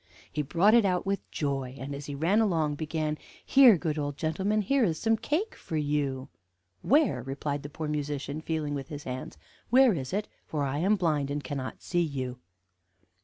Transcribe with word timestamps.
He 0.33 0.41
brought 0.41 0.73
it 0.73 0.83
out 0.83 1.05
with 1.05 1.29
joy, 1.29 1.77
and, 1.77 1.93
as 1.93 2.07
he 2.07 2.15
ran 2.15 2.41
along, 2.41 2.73
began: 2.73 3.19
'Here, 3.45 3.77
good 3.77 3.99
old 3.99 4.19
man, 4.43 4.61
here 4.63 4.83
is 4.83 4.97
some 4.99 5.15
cake 5.15 5.53
for 5.53 5.77
you.' 5.77 6.27
"'Where?' 6.81 7.21
replied 7.21 7.61
the 7.61 7.69
poor 7.69 7.87
musician, 7.87 8.41
feeling 8.41 8.73
with 8.73 8.87
his 8.87 9.03
hands; 9.03 9.37
'where 9.69 9.93
is 9.93 10.11
it? 10.11 10.27
For 10.47 10.63
I 10.63 10.79
am 10.79 10.95
blind, 10.95 11.29
and 11.29 11.43
cannot 11.43 11.83
see 11.83 12.01
you.' 12.01 12.39